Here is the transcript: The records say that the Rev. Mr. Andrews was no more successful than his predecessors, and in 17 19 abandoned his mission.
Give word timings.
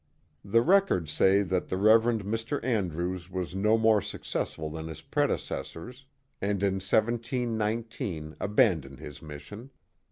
The 0.43 0.63
records 0.63 1.11
say 1.11 1.43
that 1.43 1.67
the 1.67 1.77
Rev. 1.77 2.05
Mr. 2.23 2.59
Andrews 2.63 3.29
was 3.29 3.53
no 3.53 3.77
more 3.77 4.01
successful 4.01 4.71
than 4.71 4.87
his 4.87 5.03
predecessors, 5.03 6.05
and 6.41 6.63
in 6.63 6.79
17 6.79 7.55
19 7.55 8.35
abandoned 8.39 8.97
his 8.99 9.21
mission. 9.21 9.69